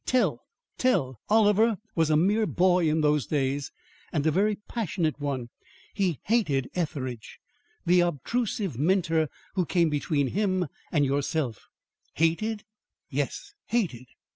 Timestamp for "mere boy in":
2.17-3.01